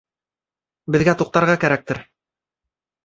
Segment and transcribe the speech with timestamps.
[0.95, 2.01] Беҙгә туҡтарға кәрәктер.